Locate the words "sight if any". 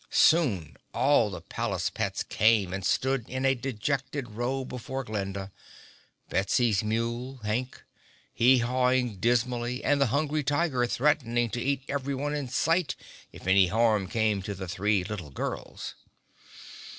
12.47-13.67